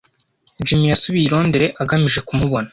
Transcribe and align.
Jim 0.65 0.81
yasubiye 0.91 1.25
i 1.27 1.31
Londres 1.33 1.73
agamije 1.83 2.19
kumubona. 2.27 2.69